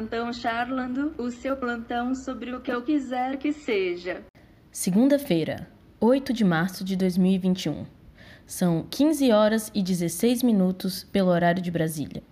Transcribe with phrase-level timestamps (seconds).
[0.00, 4.22] Plantão Charlando, o seu plantão sobre o que eu quiser que seja.
[4.72, 5.68] Segunda-feira,
[6.00, 7.84] 8 de março de 2021.
[8.46, 12.22] São 15 horas e 16 minutos pelo horário de Brasília.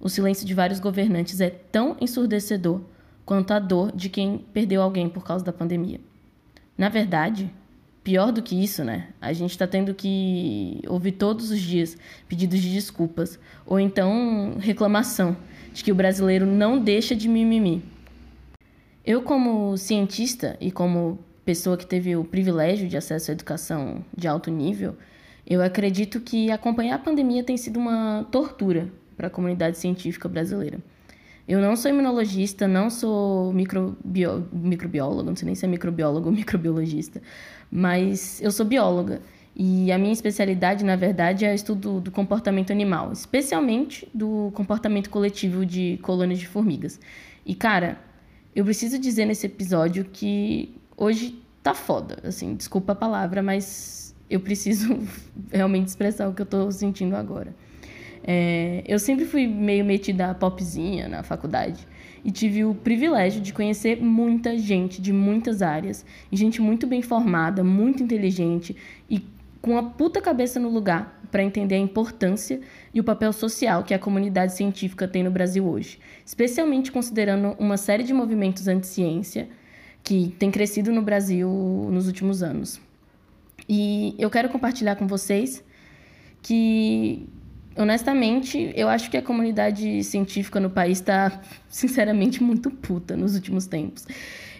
[0.00, 2.80] o silêncio de vários governantes é tão ensurdecedor
[3.24, 6.00] quanto a dor de quem perdeu alguém por causa da pandemia.
[6.76, 7.52] Na verdade,
[8.02, 9.08] pior do que isso, né?
[9.20, 11.94] A gente está tendo que ouvir todos os dias
[12.26, 15.36] pedidos de desculpas ou então reclamação
[15.74, 17.82] de que o brasileiro não deixa de mimimi.
[19.04, 24.28] Eu, como cientista e como pessoa que teve o privilégio de acesso à educação de
[24.28, 24.94] alto nível,
[25.46, 30.78] eu acredito que acompanhar a pandemia tem sido uma tortura para a comunidade científica brasileira.
[31.48, 34.46] Eu não sou imunologista, não sou microbio...
[34.52, 37.22] microbióloga, não sei nem se é microbiólogo ou microbiologista,
[37.72, 39.22] mas eu sou bióloga.
[39.56, 45.08] E a minha especialidade, na verdade, é o estudo do comportamento animal, especialmente do comportamento
[45.08, 47.00] coletivo de colônias de formigas.
[47.46, 47.98] E, cara,
[48.54, 54.40] eu preciso dizer nesse episódio que hoje tá foda, assim, desculpa a palavra, mas eu
[54.40, 54.98] preciso
[55.52, 57.54] realmente expressar o que eu tô sentindo agora.
[58.24, 61.86] É, eu sempre fui meio metida a popzinha na faculdade
[62.24, 67.62] e tive o privilégio de conhecer muita gente de muitas áreas, gente muito bem formada,
[67.62, 68.74] muito inteligente
[69.08, 69.22] e
[69.60, 72.60] com a puta cabeça no lugar para entender a importância
[72.94, 77.76] e o papel social que a comunidade científica tem no Brasil hoje, especialmente considerando uma
[77.76, 79.48] série de movimentos anti-ciência
[80.02, 81.48] que tem crescido no Brasil
[81.90, 82.80] nos últimos anos.
[83.68, 85.62] E eu quero compartilhar com vocês
[86.42, 87.28] que
[87.78, 93.66] honestamente, eu acho que a comunidade científica no país está, sinceramente, muito puta nos últimos
[93.66, 94.06] tempos.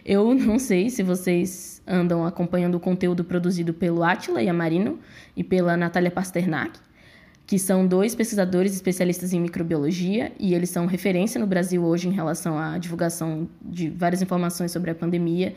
[0.04, 4.98] Eu não sei se vocês andam acompanhando o conteúdo produzido pelo Atila Yamarino
[5.36, 6.78] e pela Natália Pasternak,
[7.48, 12.12] que são dois pesquisadores especialistas em microbiologia e eles são referência no Brasil hoje em
[12.12, 15.54] relação à divulgação de várias informações sobre a pandemia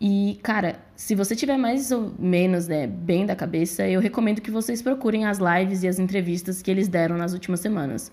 [0.00, 4.52] e, cara, se você tiver mais ou menos né, bem da cabeça, eu recomendo que
[4.52, 8.12] vocês procurem as lives e as entrevistas que eles deram nas últimas semanas.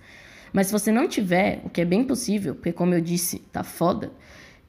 [0.51, 3.63] Mas se você não tiver, o que é bem possível, porque como eu disse, tá
[3.63, 4.11] foda,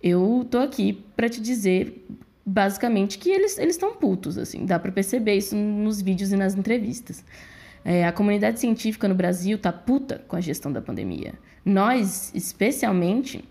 [0.02, 2.06] eu tô aqui para te dizer
[2.44, 7.24] basicamente que eles estão putos, assim, dá para perceber isso nos vídeos e nas entrevistas.
[7.84, 11.34] É, a comunidade científica no Brasil tá puta com a gestão da pandemia.
[11.64, 13.44] Nós, especialmente,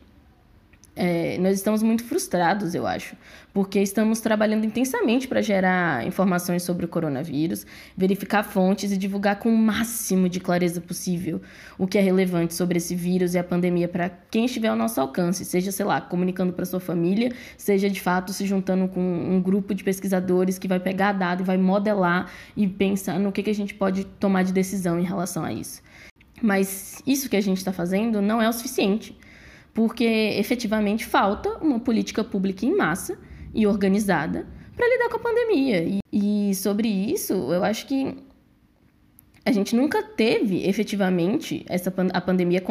[1.01, 3.15] é, nós estamos muito frustrados, eu acho,
[3.53, 7.65] porque estamos trabalhando intensamente para gerar informações sobre o coronavírus,
[7.95, 11.41] verificar fontes e divulgar com o máximo de clareza possível
[11.77, 14.99] o que é relevante sobre esse vírus e a pandemia para quem estiver ao nosso
[14.99, 19.41] alcance, seja, sei lá, comunicando para sua família, seja de fato se juntando com um
[19.41, 23.49] grupo de pesquisadores que vai pegar dado e vai modelar e pensar no que, que
[23.49, 25.81] a gente pode tomar de decisão em relação a isso.
[26.41, 29.17] Mas isso que a gente está fazendo não é o suficiente
[29.79, 33.17] porque efetivamente falta uma política pública em massa
[33.53, 34.46] e organizada
[34.76, 35.81] para lidar com a pandemia.
[35.85, 38.14] E, e, sobre isso, eu acho que
[39.46, 42.61] a gente nunca teve efetivamente essa a pandemia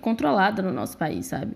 [0.00, 1.52] controlada no nosso país, sabe?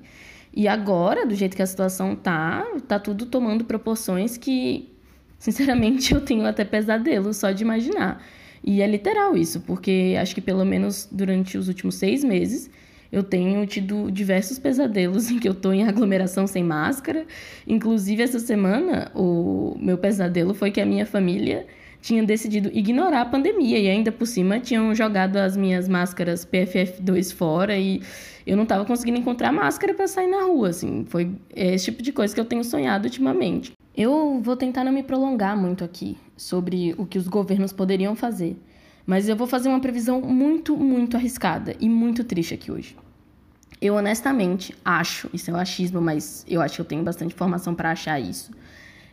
[0.55, 4.89] E agora, do jeito que a situação tá, tá tudo tomando proporções que,
[5.37, 8.25] sinceramente, eu tenho até pesadelo só de imaginar.
[8.63, 12.71] E é literal isso, porque acho que pelo menos durante os últimos seis meses
[13.13, 17.27] eu tenho tido diversos pesadelos em que eu estou em aglomeração sem máscara.
[17.67, 21.67] Inclusive, essa semana, o meu pesadelo foi que a minha família
[22.01, 27.33] tinha decidido ignorar a pandemia e ainda por cima tinham jogado as minhas máscaras PFF2
[27.33, 28.03] fora e
[28.45, 31.05] eu não estava conseguindo encontrar máscara para sair na rua, assim.
[31.09, 33.73] Foi esse tipo de coisa que eu tenho sonhado ultimamente.
[33.97, 38.57] Eu vou tentar não me prolongar muito aqui sobre o que os governos poderiam fazer,
[39.07, 42.97] mas eu vou fazer uma previsão muito, muito arriscada e muito triste aqui hoje.
[43.81, 47.75] Eu honestamente acho, isso é um achismo, mas eu acho que eu tenho bastante informação
[47.75, 48.53] para achar isso.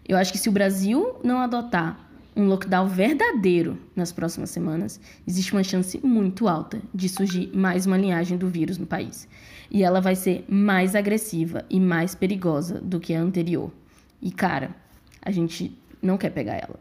[0.08, 5.54] Eu acho que se o Brasil não adotar um lockdown verdadeiro nas próximas semanas, existe
[5.54, 9.28] uma chance muito alta de surgir mais uma linhagem do vírus no país.
[9.72, 13.72] E ela vai ser mais agressiva e mais perigosa do que a anterior.
[14.22, 14.76] E cara,
[15.22, 16.80] a gente não quer pegar ela.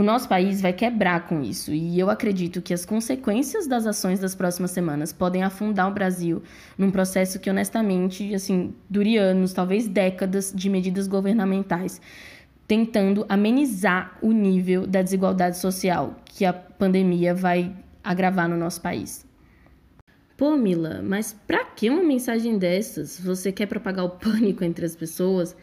[0.00, 4.18] O nosso país vai quebrar com isso, e eu acredito que as consequências das ações
[4.18, 6.42] das próximas semanas podem afundar o Brasil
[6.78, 12.00] num processo que, honestamente, assim, dure anos, talvez décadas de medidas governamentais
[12.66, 17.70] tentando amenizar o nível da desigualdade social que a pandemia vai
[18.02, 19.26] agravar no nosso país.
[20.34, 23.20] Pô, Mila, mas pra que uma mensagem dessas?
[23.20, 25.54] Você quer propagar o pânico entre as pessoas?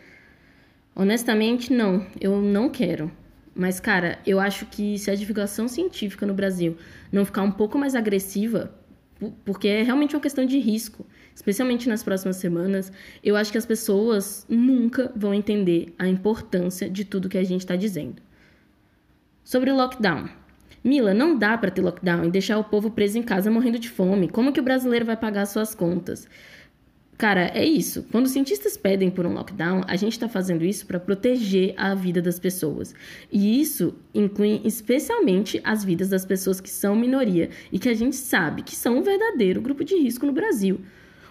[0.95, 3.11] Honestamente, não, eu não quero.
[3.57, 6.77] Mas, cara, eu acho que se a divulgação científica no Brasil
[7.12, 8.71] não ficar um pouco mais agressiva,
[9.44, 12.92] porque é realmente uma questão de risco, especialmente nas próximas semanas,
[13.24, 17.62] eu acho que as pessoas nunca vão entender a importância de tudo que a gente
[17.62, 18.21] está dizendo.
[19.44, 20.30] Sobre o lockdown.
[20.83, 23.89] Mila, não dá para ter lockdown e deixar o povo preso em casa morrendo de
[23.89, 24.30] fome.
[24.30, 26.30] Como que o brasileiro vai pagar suas contas?
[27.17, 28.05] Cara, é isso.
[28.11, 31.95] Quando os cientistas pedem por um lockdown, a gente está fazendo isso para proteger a
[31.95, 32.93] vida das pessoas.
[33.31, 38.15] E isso inclui especialmente as vidas das pessoas que são minoria e que a gente
[38.15, 40.79] sabe que são um verdadeiro grupo de risco no Brasil.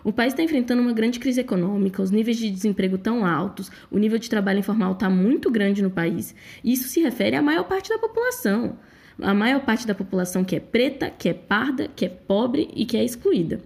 [0.02, 3.98] O país está enfrentando uma grande crise econômica, os níveis de desemprego tão altos, o
[3.98, 6.34] nível de trabalho informal está muito grande no país.
[6.64, 8.76] E isso se refere à maior parte da população.
[9.22, 12.84] A maior parte da população que é preta, que é parda, que é pobre e
[12.84, 13.60] que é excluída.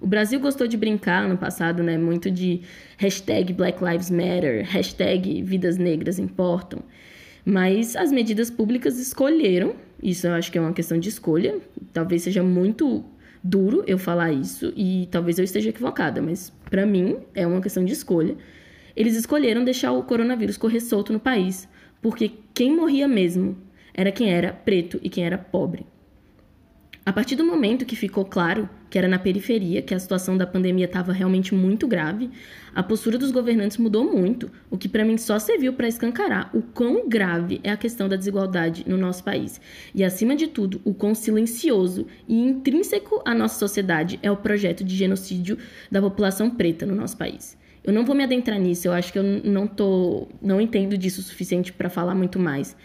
[0.00, 1.98] O Brasil gostou de brincar no passado, né?
[1.98, 2.62] Muito de
[2.96, 6.82] hashtag Black Lives Matter, hashtag Vidas Negras Importam.
[7.44, 11.58] Mas as medidas públicas escolheram, isso eu acho que é uma questão de escolha,
[11.92, 13.04] talvez seja muito
[13.42, 17.84] duro eu falar isso e talvez eu esteja equivocada, mas para mim é uma questão
[17.84, 18.36] de escolha.
[18.94, 21.68] Eles escolheram deixar o coronavírus correr solto no país,
[22.02, 23.56] porque quem morria mesmo
[23.94, 25.86] era quem era preto e quem era pobre.
[27.04, 30.46] A partir do momento que ficou claro que era na periferia que a situação da
[30.46, 32.30] pandemia estava realmente muito grave,
[32.74, 36.62] a postura dos governantes mudou muito, o que para mim só serviu para escancarar o
[36.62, 39.60] quão grave é a questão da desigualdade no nosso país.
[39.94, 44.84] E acima de tudo, o quão silencioso e intrínseco à nossa sociedade é o projeto
[44.84, 45.58] de genocídio
[45.90, 47.58] da população preta no nosso país.
[47.82, 51.20] Eu não vou me adentrar nisso, eu acho que eu não tô, não entendo disso
[51.20, 52.76] o suficiente para falar muito mais.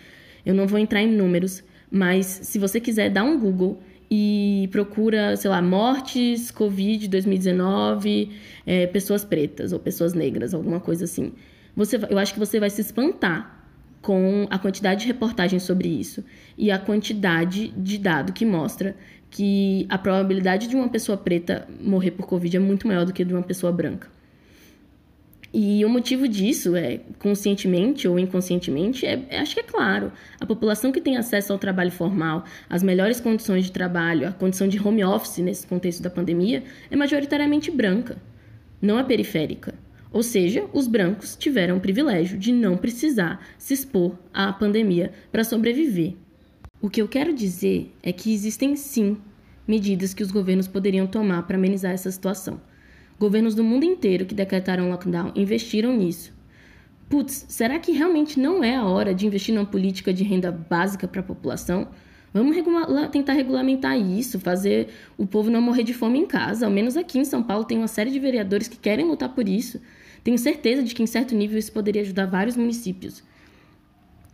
[0.45, 3.81] Eu não vou entrar em números, mas se você quiser dar um Google
[4.15, 8.29] e procura, sei lá, mortes, Covid 2019,
[8.63, 11.33] é, pessoas pretas ou pessoas negras, alguma coisa assim.
[11.75, 13.65] Você, eu acho que você vai se espantar
[14.03, 16.23] com a quantidade de reportagens sobre isso
[16.55, 18.95] e a quantidade de dado que mostra
[19.31, 23.25] que a probabilidade de uma pessoa preta morrer por Covid é muito maior do que
[23.25, 24.07] de uma pessoa branca.
[25.53, 30.11] E o motivo disso é, conscientemente ou inconscientemente, é, é, acho que é claro.
[30.39, 34.67] A população que tem acesso ao trabalho formal, às melhores condições de trabalho, a condição
[34.67, 38.17] de home office nesse contexto da pandemia, é majoritariamente branca,
[38.81, 39.75] não é periférica.
[40.11, 45.43] Ou seja, os brancos tiveram o privilégio de não precisar se expor à pandemia para
[45.43, 46.15] sobreviver.
[46.81, 49.17] O que eu quero dizer é que existem sim
[49.67, 52.59] medidas que os governos poderiam tomar para amenizar essa situação.
[53.19, 56.33] Governos do mundo inteiro que decretaram lockdown investiram nisso.
[57.09, 61.07] Putz, será que realmente não é a hora de investir numa política de renda básica
[61.07, 61.87] para a população?
[62.33, 66.65] Vamos regula tentar regulamentar isso, fazer o povo não morrer de fome em casa.
[66.65, 69.47] Ao menos aqui em São Paulo tem uma série de vereadores que querem lutar por
[69.47, 69.79] isso.
[70.23, 73.23] Tenho certeza de que, em certo nível, isso poderia ajudar vários municípios.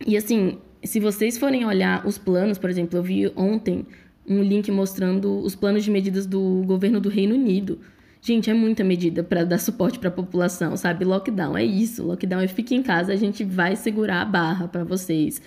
[0.06, 3.86] E assim, se vocês forem olhar os planos, por exemplo, eu vi ontem
[4.26, 7.80] um link mostrando os planos de medidas do governo do Reino Unido.
[8.22, 11.04] Gente, é muita medida para dar suporte para a população, sabe?
[11.04, 12.02] Lockdown é isso.
[12.02, 15.40] Lockdown é fique em casa, a gente vai segurar a barra para vocês.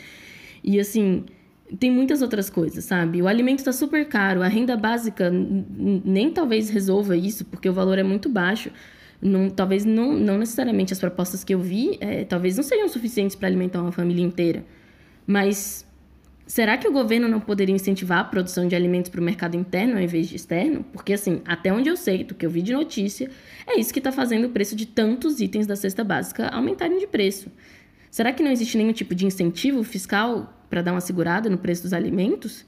[0.64, 1.24] E assim,
[1.80, 3.22] tem muitas outras coisas, sabe?
[3.22, 8.00] O alimento está super caro, a renda básica nem talvez resolva isso, porque o valor
[8.00, 8.72] é muito baixo.
[9.22, 13.36] Não, talvez não, não necessariamente as propostas que eu vi, é, talvez não sejam suficientes
[13.36, 14.66] para alimentar uma família inteira.
[15.26, 15.86] Mas
[16.46, 19.96] Será que o governo não poderia incentivar a produção de alimentos para o mercado interno
[19.96, 20.84] ao invés de externo?
[20.92, 23.30] Porque, assim, até onde eu sei, do que eu vi de notícia,
[23.66, 27.08] é isso que está fazendo o preço de tantos itens da cesta básica aumentarem de
[27.08, 27.50] preço.
[28.12, 31.84] Será que não existe nenhum tipo de incentivo fiscal para dar uma segurada no preço
[31.84, 32.66] dos alimentos?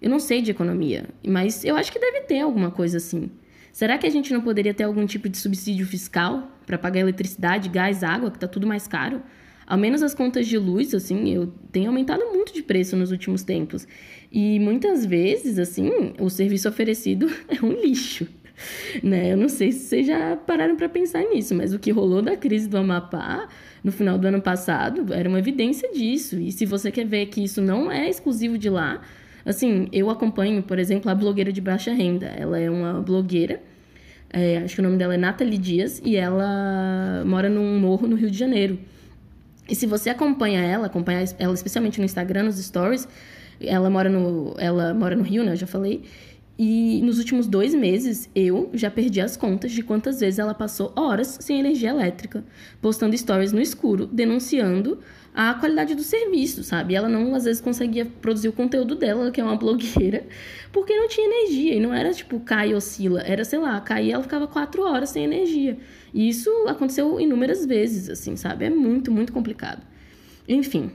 [0.00, 3.30] Eu não sei de economia, mas eu acho que deve ter alguma coisa assim.
[3.72, 7.68] Será que a gente não poderia ter algum tipo de subsídio fiscal para pagar eletricidade,
[7.68, 9.20] gás, água, que está tudo mais caro?
[9.68, 13.42] Ao menos as contas de luz, assim, eu tenho aumentado muito de preço nos últimos
[13.42, 13.86] tempos.
[14.32, 18.26] E muitas vezes, assim, o serviço oferecido é um lixo.
[19.02, 19.30] Né?
[19.30, 22.34] Eu não sei se vocês já pararam para pensar nisso, mas o que rolou da
[22.34, 23.46] crise do Amapá
[23.84, 26.40] no final do ano passado era uma evidência disso.
[26.40, 29.02] E se você quer ver que isso não é exclusivo de lá,
[29.44, 32.24] assim, eu acompanho, por exemplo, a blogueira de baixa renda.
[32.24, 33.60] Ela é uma blogueira,
[34.30, 38.16] é, acho que o nome dela é Nathalie Dias, e ela mora num morro no
[38.16, 38.78] Rio de Janeiro.
[39.68, 43.06] E se você acompanha ela, acompanha ela especialmente no Instagram, nos stories,
[43.60, 45.52] ela mora no, ela mora no Rio, né?
[45.52, 46.04] Eu já falei.
[46.58, 50.92] E nos últimos dois meses, eu já perdi as contas de quantas vezes ela passou
[50.96, 52.44] horas sem energia elétrica,
[52.82, 54.98] postando stories no escuro, denunciando
[55.32, 56.96] a qualidade do serviço, sabe?
[56.96, 60.26] Ela não, às vezes, conseguia produzir o conteúdo dela, que é uma blogueira,
[60.72, 61.74] porque não tinha energia.
[61.74, 65.10] E não era tipo cai e oscila, era, sei lá, cair ela ficava quatro horas
[65.10, 65.78] sem energia.
[66.12, 68.64] E isso aconteceu inúmeras vezes, assim, sabe?
[68.64, 69.86] É muito, muito complicado.
[70.48, 70.90] Enfim,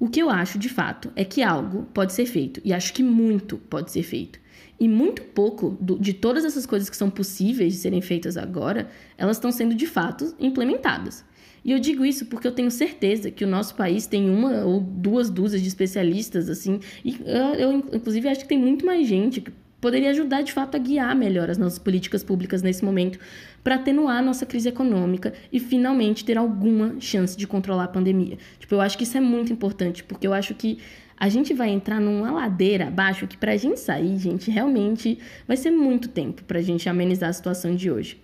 [0.00, 3.04] o que eu acho de fato é que algo pode ser feito, e acho que
[3.04, 4.40] muito pode ser feito.
[4.80, 8.88] E muito pouco do, de todas essas coisas que são possíveis de serem feitas agora,
[9.18, 11.22] elas estão sendo de fato implementadas.
[11.62, 14.80] E eu digo isso porque eu tenho certeza que o nosso país tem uma ou
[14.80, 19.42] duas dúzias de especialistas, assim, e eu, eu inclusive acho que tem muito mais gente
[19.42, 23.18] que poderia ajudar de fato a guiar melhor as nossas políticas públicas nesse momento
[23.64, 28.38] para atenuar a nossa crise econômica e finalmente ter alguma chance de controlar a pandemia.
[28.58, 30.78] Tipo, eu acho que isso é muito importante, porque eu acho que
[31.20, 35.54] a gente vai entrar numa ladeira abaixo que para a gente sair, gente, realmente vai
[35.54, 38.18] ser muito tempo para a gente amenizar a situação de hoje.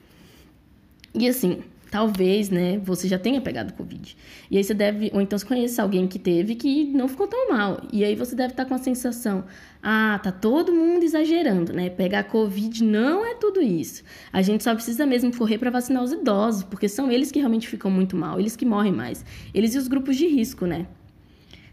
[1.15, 4.17] E assim, talvez, né, você já tenha pegado Covid.
[4.51, 7.51] E aí você deve, ou então você conhece alguém que teve que não ficou tão
[7.51, 7.83] mal.
[7.93, 9.45] E aí você deve estar com a sensação,
[9.83, 11.91] ah, tá todo mundo exagerando, né?
[11.91, 14.03] Pegar Covid não é tudo isso.
[14.33, 17.69] A gente só precisa mesmo correr para vacinar os idosos, porque são eles que realmente
[17.69, 19.23] ficam muito mal, eles que morrem mais.
[19.53, 20.87] Eles e os grupos de risco, né?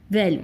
[0.10, 0.44] Velho,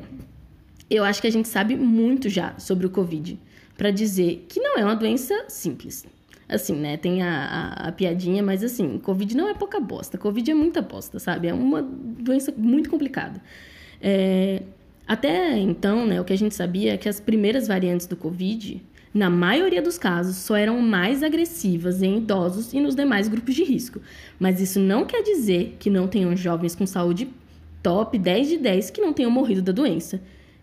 [0.90, 3.40] eu acho que a gente sabe muito já sobre o Covid
[3.78, 6.06] para dizer que não é uma doença simples.
[6.50, 6.98] Assim, né?
[6.98, 10.18] Tem a, a, a, piadinha, mas assim, Covid não é pouca bosta.
[10.18, 11.48] Covid é muita bosta, sabe?
[11.48, 13.40] É uma doença muito complicada.
[14.02, 14.64] É,
[15.08, 18.84] até então, né, o que a gente sabia é que as primeiras variantes do Covid,
[19.14, 23.64] na maioria dos casos, só eram mais agressivas em idosos e nos demais grupos de
[23.64, 24.02] risco.
[24.40, 27.30] Mas isso não quer dizer que não tenham jovens com saúde
[27.84, 30.20] top 10 de 10 que não tenham morrido da doença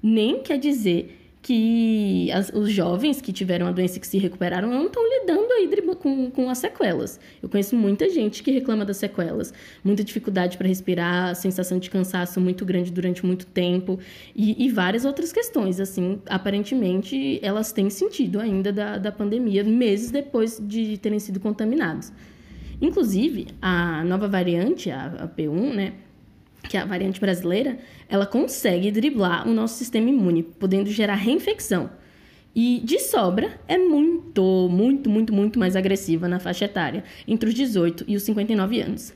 [0.07, 4.69] nem quer dizer que as, os jovens que tiveram a doença e que se recuperaram
[4.69, 7.21] não estão lidando aí com, com as sequelas.
[7.43, 9.53] Eu conheço muita gente que reclama das sequelas,
[9.85, 13.99] muita dificuldade para respirar, sensação de cansaço muito grande durante muito tempo
[14.35, 15.79] e, e, várias outras questões.
[15.79, 22.13] Assim, aparentemente, elas têm sentido ainda da, da pandemia, meses depois de terem sido contaminados.
[22.81, 25.93] Inclusive, a nova variante, a, a P1, né?
[26.69, 31.91] Que é a variante brasileira, ela consegue driblar o nosso sistema imune, podendo gerar reinfecção.
[32.55, 37.55] E de sobra, é muito, muito, muito, muito mais agressiva na faixa etária, entre os
[37.55, 39.13] 18 e os 59 anos.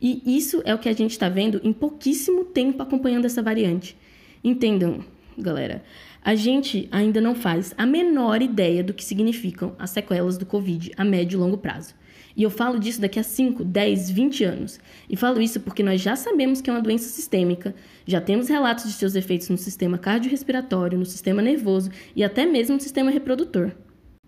[0.00, 3.96] E isso é o que a gente está vendo em pouquíssimo tempo acompanhando essa variante.
[4.42, 5.04] Entendam,
[5.38, 5.82] galera,
[6.24, 10.92] a gente ainda não faz a menor ideia do que significam as sequelas do Covid
[10.96, 11.94] a médio e longo prazo.
[12.36, 14.80] E eu falo disso daqui a 5, 10, 20 anos.
[15.08, 17.74] E falo isso porque nós já sabemos que é uma doença sistêmica,
[18.06, 22.76] já temos relatos de seus efeitos no sistema cardiorrespiratório, no sistema nervoso e até mesmo
[22.76, 23.72] no sistema reprodutor.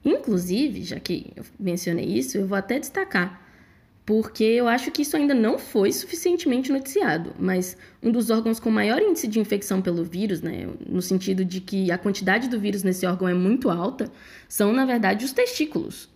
[0.05, 3.41] Inclusive, já que eu mencionei isso, eu vou até destacar,
[4.05, 8.71] porque eu acho que isso ainda não foi suficientemente noticiado, mas um dos órgãos com
[8.71, 12.83] maior índice de infecção pelo vírus, né, no sentido de que a quantidade do vírus
[12.83, 14.13] nesse órgão é muito alta,
[14.47, 16.11] são na verdade os testículos,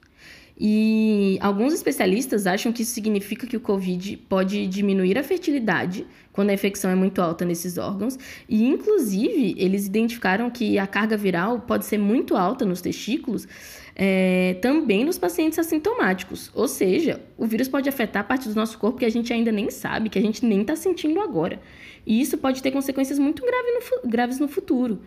[0.61, 6.51] e alguns especialistas acham que isso significa que o Covid pode diminuir a fertilidade quando
[6.51, 8.19] a infecção é muito alta nesses órgãos.
[8.49, 13.47] E, inclusive, eles identificaram que a carga viral pode ser muito alta nos testículos
[13.95, 16.51] é, também nos pacientes assintomáticos.
[16.53, 19.71] Ou seja, o vírus pode afetar parte do nosso corpo que a gente ainda nem
[19.71, 21.61] sabe, que a gente nem está sentindo agora.
[22.05, 25.03] E isso pode ter consequências muito grave no, graves no futuro.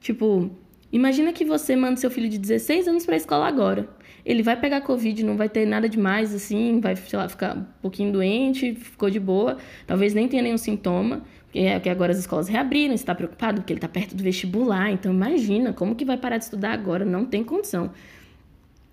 [0.00, 0.50] Tipo,
[0.92, 4.58] imagina que você manda seu filho de 16 anos para a escola agora ele vai
[4.58, 8.74] pegar Covid, não vai ter nada demais, assim, vai, sei lá, ficar um pouquinho doente,
[8.74, 11.22] ficou de boa, talvez nem tenha nenhum sintoma,
[11.54, 15.72] é agora as escolas reabriram, está preocupado porque ele está perto do vestibular, então imagina,
[15.72, 17.04] como que vai parar de estudar agora?
[17.04, 17.90] Não tem condição.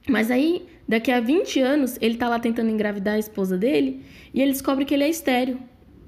[0.09, 4.01] Mas aí, daqui a 20 anos, ele está lá tentando engravidar a esposa dele
[4.33, 5.59] e ele descobre que ele é estéreo.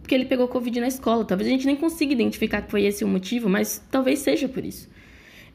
[0.01, 1.23] porque ele pegou Covid na escola.
[1.23, 4.65] Talvez a gente nem consiga identificar que foi esse o motivo, mas talvez seja por
[4.65, 4.89] isso.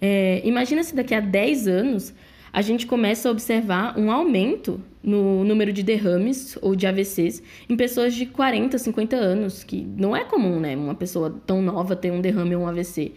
[0.00, 2.14] É, imagina se daqui a 10 anos
[2.56, 7.76] a gente começa a observar um aumento no número de derrames ou de AVCs em
[7.76, 10.74] pessoas de 40, 50 anos, que não é comum, né?
[10.74, 13.12] Uma pessoa tão nova ter um derrame ou um AVC.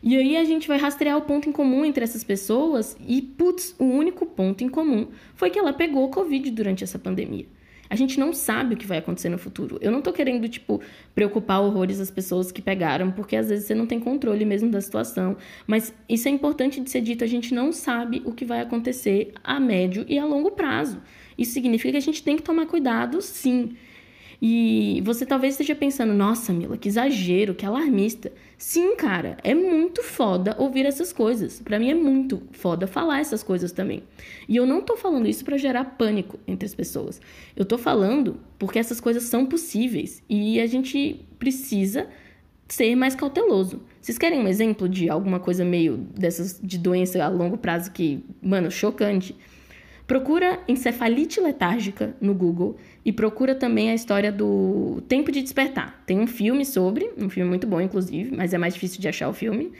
[0.00, 3.74] E aí a gente vai rastrear o ponto em comum entre essas pessoas e, putz,
[3.80, 7.46] o único ponto em comum foi que ela pegou Covid durante essa pandemia.
[7.94, 9.78] A gente não sabe o que vai acontecer no futuro.
[9.80, 10.80] Eu não tô querendo, tipo,
[11.14, 14.80] preocupar horrores as pessoas que pegaram, porque às vezes você não tem controle mesmo da
[14.80, 15.36] situação.
[15.64, 19.32] Mas isso é importante de ser dito, a gente não sabe o que vai acontecer
[19.44, 21.00] a médio e a longo prazo.
[21.38, 23.76] Isso significa que a gente tem que tomar cuidado, sim.
[24.46, 28.30] E você talvez esteja pensando, nossa, Mila, que exagero, que alarmista.
[28.58, 31.60] Sim, cara, é muito foda ouvir essas coisas.
[31.60, 34.02] Para mim é muito foda falar essas coisas também.
[34.46, 37.22] E eu não tô falando isso para gerar pânico entre as pessoas.
[37.56, 42.06] Eu tô falando porque essas coisas são possíveis e a gente precisa
[42.68, 43.80] ser mais cauteloso.
[43.98, 48.22] Vocês querem um exemplo de alguma coisa meio dessas de doença a longo prazo que,
[48.42, 49.34] mano, chocante?
[50.06, 56.02] Procura encefalite letárgica no Google e procura também a história do Tempo de Despertar.
[56.04, 59.30] Tem um filme sobre, um filme muito bom, inclusive, mas é mais difícil de achar
[59.30, 59.72] o filme.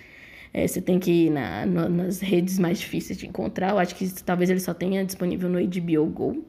[0.53, 3.71] É, você tem que ir na, nas redes mais difíceis de encontrar.
[3.71, 6.45] Eu acho que talvez ele só tenha disponível no HBO Go.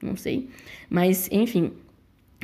[0.00, 0.48] Não sei.
[0.88, 1.72] Mas, enfim.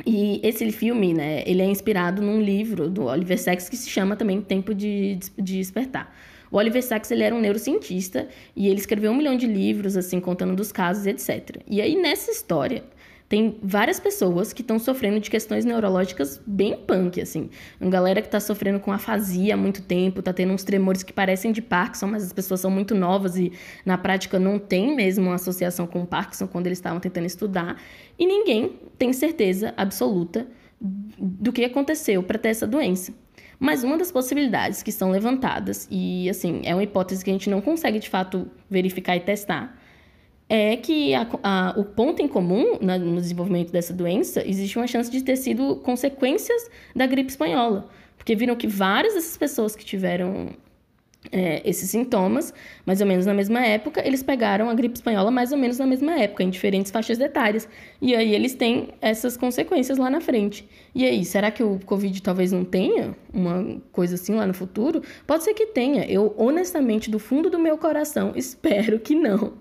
[0.05, 4.17] E esse filme, né, ele é inspirado num livro do Oliver Sacks que se chama
[4.17, 6.13] também Tempo de, de Despertar.
[6.55, 10.21] O Oliver Sacks ele era um neurocientista e ele escreveu um milhão de livros, assim,
[10.21, 11.57] contando dos casos, etc.
[11.67, 12.81] E aí, nessa história,
[13.27, 17.49] tem várias pessoas que estão sofrendo de questões neurológicas bem punk, assim.
[17.77, 21.11] Uma galera que está sofrendo com afasia há muito tempo, está tendo uns tremores que
[21.11, 23.51] parecem de Parkinson, mas as pessoas são muito novas e
[23.85, 27.75] na prática não tem mesmo uma associação com Parkinson quando eles estavam tentando estudar.
[28.17, 30.47] E ninguém tem certeza absoluta
[30.79, 33.24] do que aconteceu para ter essa doença.
[33.59, 37.49] Mas uma das possibilidades que são levantadas, e assim, é uma hipótese que a gente
[37.49, 39.77] não consegue de fato verificar e testar,
[40.47, 44.87] é que a, a, o ponto em comum na, no desenvolvimento dessa doença existe uma
[44.87, 47.89] chance de ter sido consequências da gripe espanhola.
[48.17, 50.49] Porque viram que várias dessas pessoas que tiveram
[51.35, 52.53] é, esses sintomas,
[52.85, 55.85] mais ou menos na mesma época, eles pegaram a gripe espanhola mais ou menos na
[55.85, 57.67] mesma época, em diferentes faixas etárias.
[58.01, 60.65] E aí eles têm essas consequências lá na frente.
[60.95, 65.01] E aí, será que o Covid talvez não tenha uma coisa assim lá no futuro?
[65.27, 66.05] Pode ser que tenha.
[66.05, 69.55] Eu, honestamente, do fundo do meu coração, espero que não.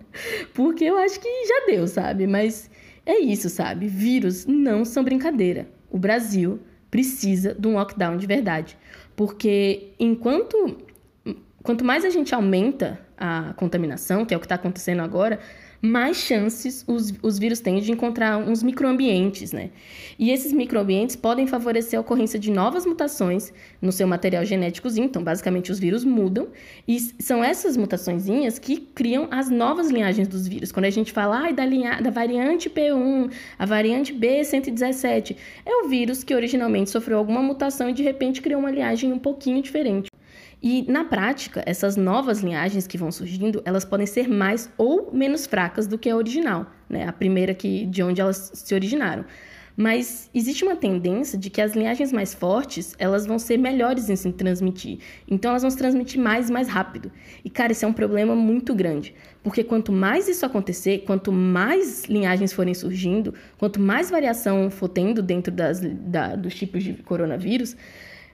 [0.55, 2.25] Porque eu acho que já deu, sabe?
[2.29, 2.71] Mas
[3.05, 3.89] é isso, sabe?
[3.89, 5.67] Vírus não são brincadeira.
[5.91, 8.79] O Brasil precisa de um lockdown de verdade.
[9.17, 10.77] Porque enquanto
[11.65, 15.41] quanto mais a gente aumenta a contaminação, que é o que está acontecendo agora,
[15.81, 19.71] mais chances os, os vírus têm de encontrar uns microambientes, né?
[20.19, 25.05] E esses microambientes podem favorecer a ocorrência de novas mutações no seu material genéticozinho.
[25.05, 26.49] Então, basicamente, os vírus mudam
[26.89, 30.73] e são essas mutaçõezinhas que criam as novas linhagens dos vírus.
[30.73, 35.89] Quando a gente fala ah, da, linha, da variante P1, a variante B117, é o
[35.89, 40.14] vírus que originalmente sofreu alguma mutação e de repente criou uma linhagem um pouquinho diferente.
[40.67, 45.45] E na prática, essas novas linhagens que vão surgindo, elas podem ser mais ou menos
[45.45, 47.07] fracas do que a original, né?
[47.07, 49.27] A primeira que de onde elas se originaram.
[49.77, 54.17] Mas existe uma tendência de que as linhagens mais fortes, elas vão ser melhores em
[54.17, 55.01] se transmitir.
[55.29, 57.13] Então elas vão se transmitir mais e mais rápido.
[57.45, 62.05] E cara, isso é um problema muito grande, porque quanto mais isso acontecer, quanto mais
[62.05, 67.77] linhagens forem surgindo, quanto mais variação for tendo dentro das, da, dos tipos de coronavírus,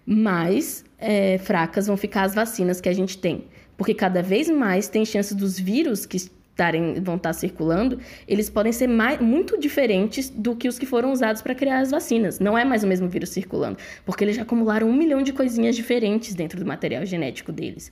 [0.06, 3.44] mais é, fracas vão ficar as vacinas que a gente tem.
[3.76, 8.72] Porque cada vez mais tem chance dos vírus que estarem, vão estar circulando, eles podem
[8.72, 12.38] ser mais, muito diferentes do que os que foram usados para criar as vacinas.
[12.38, 15.74] Não é mais o mesmo vírus circulando, porque eles já acumularam um milhão de coisinhas
[15.74, 17.90] diferentes dentro do material genético deles.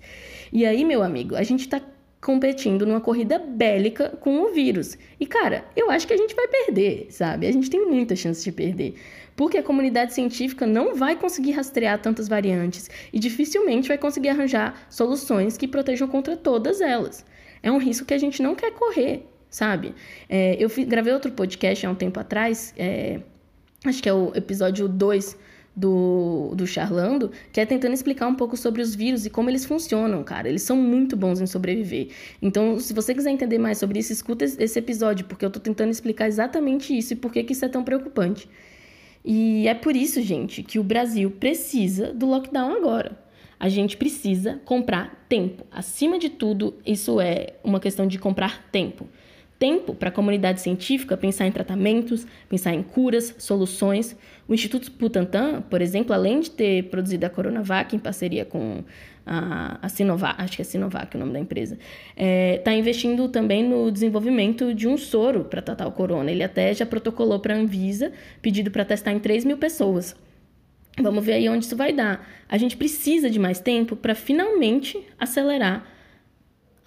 [0.52, 1.80] E aí, meu amigo, a gente está
[2.20, 4.98] competindo numa corrida bélica com o vírus.
[5.20, 7.46] E, cara, eu acho que a gente vai perder, sabe?
[7.46, 8.94] A gente tem muita chance de perder
[9.38, 14.74] porque a comunidade científica não vai conseguir rastrear tantas variantes e dificilmente vai conseguir arranjar
[14.90, 17.24] soluções que protejam contra todas elas.
[17.62, 19.94] É um risco que a gente não quer correr, sabe?
[20.28, 23.20] É, eu gravei outro podcast há um tempo atrás, é,
[23.86, 25.38] acho que é o episódio 2
[25.78, 29.64] do, do Charlando, que é tentando explicar um pouco sobre os vírus e como eles
[29.64, 30.48] funcionam, cara.
[30.48, 32.08] Eles são muito bons em sobreviver.
[32.42, 35.90] Então, se você quiser entender mais sobre isso, escuta esse episódio, porque eu tô tentando
[35.90, 38.48] explicar exatamente isso e por que, que isso é tão preocupante.
[39.24, 43.16] E é por isso, gente, que o Brasil precisa do lockdown agora.
[43.60, 45.64] A gente precisa comprar tempo.
[45.70, 49.08] Acima de tudo, isso é uma questão de comprar tempo.
[49.58, 54.16] Tempo para a comunidade científica pensar em tratamentos, pensar em curas, soluções.
[54.46, 58.84] O Instituto Butantan, por exemplo, além de ter produzido a Coronavac em parceria com
[59.26, 61.82] a, a Sinovac, acho que é Sinovac o nome da empresa, está
[62.16, 66.30] é, tá investindo também no desenvolvimento de um soro para tratar o corona.
[66.30, 70.16] Ele até já protocolou para a Anvisa, pedido para testar em 3 mil pessoas.
[71.00, 72.26] Vamos ver aí onde isso vai dar.
[72.48, 75.97] A gente precisa de mais tempo para finalmente acelerar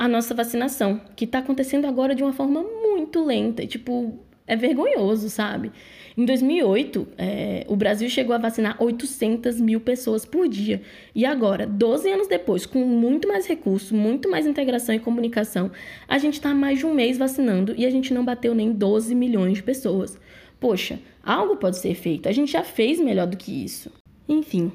[0.01, 3.67] a nossa vacinação, que está acontecendo agora de uma forma muito lenta.
[3.67, 5.71] Tipo, é vergonhoso, sabe?
[6.17, 10.81] Em 2008, é, o Brasil chegou a vacinar 800 mil pessoas por dia.
[11.13, 15.69] E agora, 12 anos depois, com muito mais recurso, muito mais integração e comunicação,
[16.07, 19.13] a gente está mais de um mês vacinando e a gente não bateu nem 12
[19.13, 20.17] milhões de pessoas.
[20.59, 22.27] Poxa, algo pode ser feito.
[22.27, 23.91] A gente já fez melhor do que isso.
[24.27, 24.71] Enfim,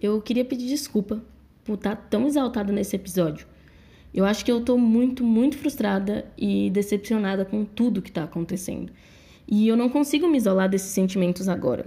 [0.00, 1.22] eu queria pedir desculpa
[1.66, 3.46] por estar tá tão exaltada nesse episódio.
[4.12, 8.92] Eu acho que eu tô muito, muito frustrada e decepcionada com tudo que tá acontecendo.
[9.46, 11.86] E eu não consigo me isolar desses sentimentos agora.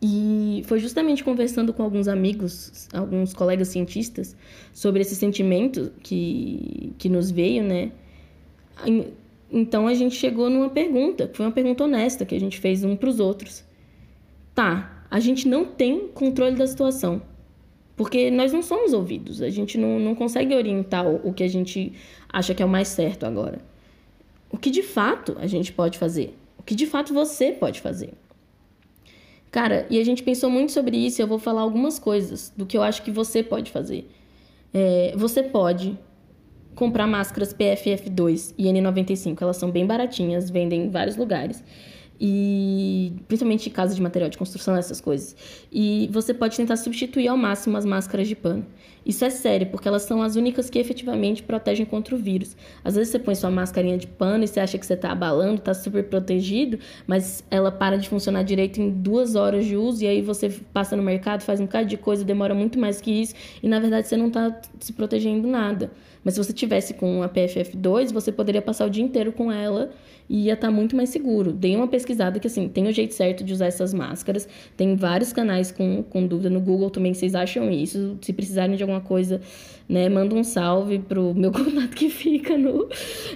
[0.00, 4.36] E foi justamente conversando com alguns amigos, alguns colegas cientistas,
[4.72, 7.92] sobre esse sentimento que, que nos veio, né?
[9.50, 12.82] Então a gente chegou numa pergunta, que foi uma pergunta honesta que a gente fez
[12.82, 13.64] um para os outros.
[14.52, 17.22] Tá, a gente não tem controle da situação.
[17.96, 21.48] Porque nós não somos ouvidos, a gente não, não consegue orientar o, o que a
[21.48, 21.92] gente
[22.32, 23.58] acha que é o mais certo agora.
[24.50, 26.36] O que de fato a gente pode fazer?
[26.58, 28.14] O que de fato você pode fazer?
[29.50, 32.64] Cara, e a gente pensou muito sobre isso e eu vou falar algumas coisas do
[32.64, 34.08] que eu acho que você pode fazer.
[34.72, 35.98] É, você pode
[36.74, 41.62] comprar máscaras PFF2 e N95, elas são bem baratinhas, vendem em vários lugares
[42.24, 45.34] e principalmente casa de material de construção, essas coisas.
[45.72, 48.64] E você pode tentar substituir ao máximo as máscaras de pano.
[49.04, 52.56] Isso é sério, porque elas são as únicas que efetivamente protegem contra o vírus.
[52.84, 55.56] Às vezes você põe sua mascarinha de pano e você acha que você está abalando,
[55.56, 60.06] está super protegido, mas ela para de funcionar direito em duas horas de uso e
[60.06, 63.34] aí você passa no mercado, faz um bocado de coisa, demora muito mais que isso
[63.60, 65.90] e na verdade você não está se protegendo nada.
[66.24, 69.90] Mas se você tivesse com a PFF2, você poderia passar o dia inteiro com ela
[70.28, 71.52] e ia estar tá muito mais seguro.
[71.52, 74.48] Dei uma pesquisada que, assim, tem o jeito certo de usar essas máscaras.
[74.76, 78.16] Tem vários canais com, com dúvida no Google também, vocês acham isso.
[78.20, 79.40] Se precisarem de alguma coisa,
[79.88, 82.88] né, manda um salve pro meu contato que fica no,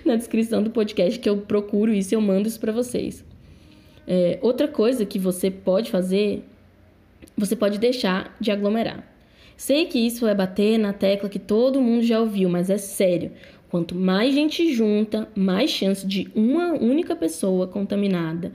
[0.05, 3.25] na descrição do podcast, que eu procuro isso e eu mando isso para vocês.
[4.07, 6.45] É, outra coisa que você pode fazer,
[7.37, 9.16] você pode deixar de aglomerar.
[9.57, 13.33] Sei que isso é bater na tecla que todo mundo já ouviu, mas é sério.
[13.71, 18.53] Quanto mais gente junta, mais chance de uma única pessoa contaminada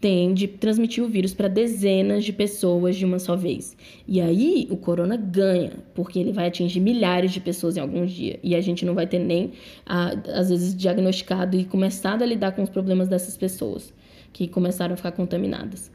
[0.00, 3.76] tem de transmitir o vírus para dezenas de pessoas de uma só vez.
[4.06, 8.38] E aí o corona ganha, porque ele vai atingir milhares de pessoas em alguns dias.
[8.42, 9.52] E a gente não vai ter nem,
[9.86, 13.92] às vezes, diagnosticado e começado a lidar com os problemas dessas pessoas
[14.32, 15.90] que começaram a ficar contaminadas.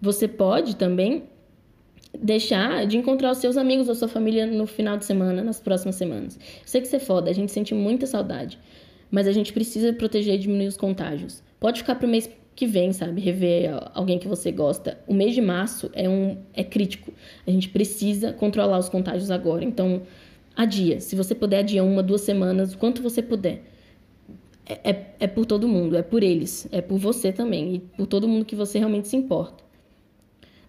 [0.00, 1.24] Você pode também
[2.18, 5.96] deixar de encontrar os seus amigos ou sua família no final de semana, nas próximas
[5.96, 6.38] semanas.
[6.64, 8.58] Sei que isso é foda, a gente sente muita saudade,
[9.10, 11.42] mas a gente precisa proteger e diminuir os contágios.
[11.60, 13.20] Pode ficar pro mês que vem, sabe?
[13.20, 14.98] Rever alguém que você gosta.
[15.06, 17.12] O mês de março é um é crítico.
[17.46, 19.62] A gente precisa controlar os contágios agora.
[19.62, 20.02] Então,
[20.56, 20.98] adia.
[21.00, 23.62] Se você puder adiar uma, duas semanas, o quanto você puder.
[24.64, 28.06] É, é, é por todo mundo, é por eles, é por você também e por
[28.06, 29.62] todo mundo que você realmente se importa.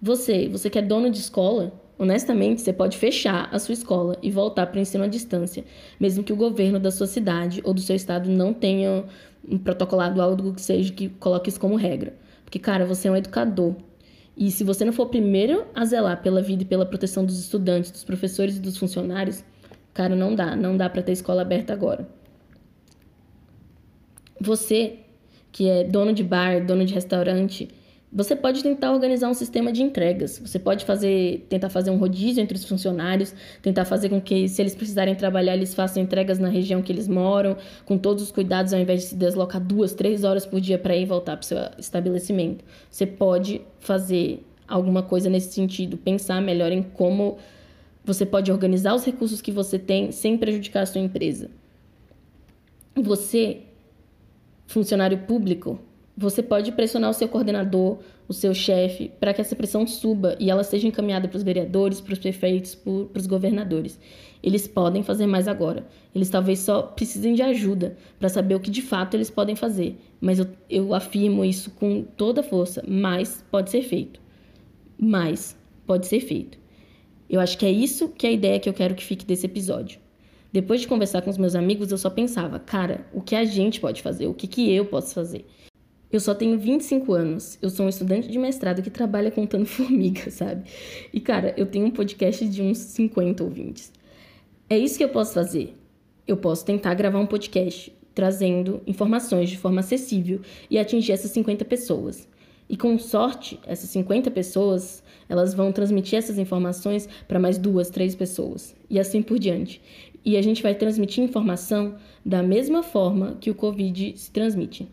[0.02, 4.30] Você, você que é dono de escola, honestamente, você pode fechar a sua escola e
[4.30, 5.64] voltar para o ensino à distância,
[6.00, 9.06] mesmo que o governo da sua cidade ou do seu estado não tenha
[9.48, 12.16] um protocolado algo que seja que coloque isso como regra.
[12.44, 13.76] Porque, cara, você é um educador.
[14.36, 17.40] E se você não for o primeiro a zelar pela vida e pela proteção dos
[17.40, 19.44] estudantes, dos professores e dos funcionários,
[19.94, 22.08] cara, não dá, não dá para ter escola aberta agora.
[24.40, 25.00] Você,
[25.52, 27.68] que é dono de bar, dono de restaurante,
[28.18, 30.42] você pode tentar organizar um sistema de entregas.
[30.44, 34.60] Você pode fazer, tentar fazer um rodízio entre os funcionários, tentar fazer com que, se
[34.60, 38.74] eles precisarem trabalhar, eles façam entregas na região que eles moram, com todos os cuidados,
[38.74, 41.44] ao invés de se deslocar duas, três horas por dia para ir e voltar para
[41.44, 42.66] o seu estabelecimento.
[42.90, 47.38] Você pode fazer alguma coisa nesse sentido, pensar melhor em como
[48.04, 51.52] você pode organizar os recursos que você tem sem prejudicar a sua empresa.
[52.96, 53.60] Você,
[54.66, 55.80] funcionário público,
[56.18, 60.50] você pode pressionar o seu coordenador, o seu chefe, para que essa pressão suba e
[60.50, 64.00] ela seja encaminhada para os vereadores, para os prefeitos, para os governadores.
[64.42, 65.86] Eles podem fazer mais agora.
[66.16, 69.96] Eles talvez só precisem de ajuda para saber o que de fato eles podem fazer.
[70.20, 74.20] Mas eu, eu afirmo isso com toda força: mais pode ser feito.
[74.98, 76.58] Mais pode ser feito.
[77.30, 79.46] Eu acho que é isso que é a ideia que eu quero que fique desse
[79.46, 80.00] episódio.
[80.52, 83.80] Depois de conversar com os meus amigos, eu só pensava, cara, o que a gente
[83.80, 84.26] pode fazer?
[84.26, 85.46] O que, que eu posso fazer?
[86.12, 87.58] Eu só tenho 25 anos.
[87.62, 90.64] Eu sou um estudante de mestrado que trabalha contando formigas, sabe?
[91.14, 93.92] E, cara, eu tenho um podcast de uns 50 ouvintes.
[94.70, 95.74] É isso que eu posso fazer.
[96.26, 100.42] Eu posso tentar gravar um podcast trazendo informações de forma acessível
[100.72, 102.28] e atingir essas 50 pessoas.
[102.70, 108.16] E com sorte, essas 50 pessoas, elas vão transmitir essas informações para mais duas, três
[108.16, 109.82] pessoas e assim por diante.
[110.26, 114.88] E a gente vai transmitir informação da mesma forma que o Covid se transmite.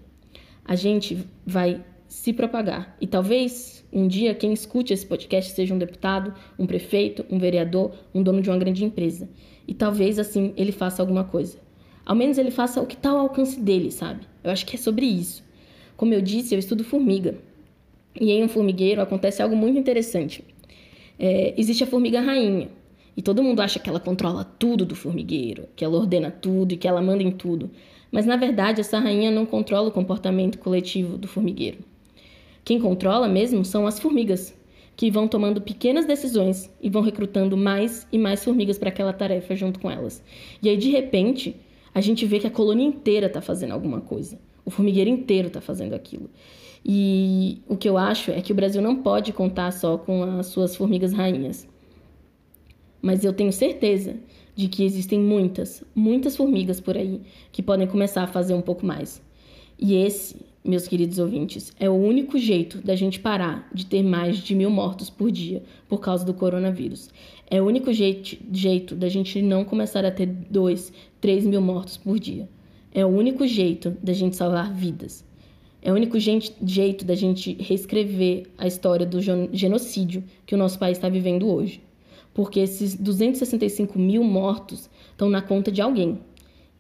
[0.65, 2.97] A gente vai se propagar.
[3.01, 7.93] E talvez um dia quem escute esse podcast seja um deputado, um prefeito, um vereador,
[8.15, 9.29] um dono de uma grande empresa.
[9.67, 11.59] E talvez assim ele faça alguma coisa.
[12.05, 14.27] Ao menos ele faça o que está ao alcance dele, sabe?
[14.43, 15.43] Eu acho que é sobre isso.
[15.97, 17.37] Como eu disse, eu estudo formiga.
[18.21, 20.45] E em um formigueiro acontece algo muito interessante.
[21.19, 22.69] É, existe a formiga rainha.
[23.17, 26.77] E todo mundo acha que ela controla tudo do formigueiro, que ela ordena tudo e
[26.77, 27.71] que ela manda em tudo.
[28.15, 31.79] Mas na verdade, essa rainha não controla o comportamento coletivo do formigueiro.
[32.65, 34.55] Quem controla mesmo são as formigas,
[34.97, 39.57] que vão tomando pequenas decisões e vão recrutando mais e mais formigas para aquela tarefa
[39.57, 40.23] junto com elas.
[40.63, 41.57] E aí, de repente,
[41.93, 44.39] a gente vê que a colônia inteira está fazendo alguma coisa.
[44.65, 46.31] O formigueiro inteiro está fazendo aquilo.
[46.87, 50.47] E o que eu acho é que o Brasil não pode contar só com as
[50.47, 51.67] suas formigas rainhas.
[53.03, 54.15] Mas eu tenho certeza
[54.55, 58.87] de que existem muitas, muitas formigas por aí que podem começar a fazer um pouco
[58.87, 59.21] mais.
[59.79, 64.39] E esse, meus queridos ouvintes, é o único jeito da gente parar de ter mais
[64.39, 67.11] de mil mortos por dia por causa do coronavírus.
[67.51, 71.97] É o único jeito, jeito da gente não começar a ter dois, três mil mortos
[71.97, 72.49] por dia.
[72.93, 75.25] É o único jeito da gente salvar vidas.
[75.83, 80.97] É o único jeito da gente reescrever a história do genocídio que o nosso país
[80.97, 81.83] está vivendo hoje.
[82.35, 86.21] Porque esses 265 mil mortos estão na conta de alguém.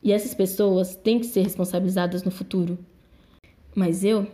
[0.02, 2.76] E essas pessoas têm que ser responsabilizadas no futuro.
[3.74, 4.26] Mas eu,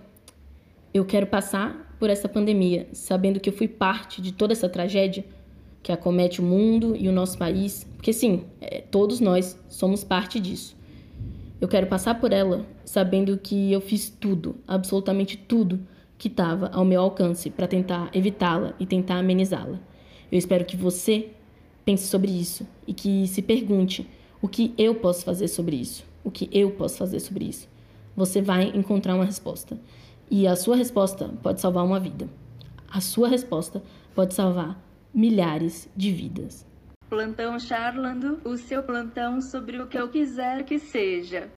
[0.93, 5.25] eu quero passar por essa pandemia, sabendo que eu fui parte de toda essa tragédia
[5.83, 10.41] que acomete o mundo e o nosso país, porque sim, é, todos nós somos parte
[10.41, 10.77] disso.
[11.61, 15.81] Eu quero passar por ela sabendo que eu fiz tudo, absolutamente tudo
[16.19, 19.79] que estava ao meu alcance para tentar evitá-la e tentar amenizá-la.
[20.31, 21.31] Eu espero que você
[21.85, 24.09] pense sobre isso e que se pergunte
[24.41, 27.69] o que eu posso fazer sobre isso, o que eu posso fazer sobre isso.
[28.17, 29.79] Você vai encontrar uma resposta.
[30.31, 32.29] E a sua resposta pode salvar uma vida.
[32.89, 33.83] A sua resposta
[34.15, 34.81] pode salvar
[35.13, 36.67] milhares de vidas.
[37.09, 41.51] Plantão Charlando, o seu plantão sobre o que eu quiser que seja.